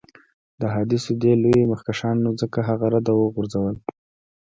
[0.59, 3.75] د احادیثو دې لویو مخکښانو ځکه هغه رد او وغورځول.